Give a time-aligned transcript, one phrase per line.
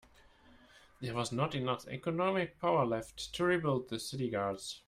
[0.99, 4.79] There was not enough economic power left to rebuild the city guards.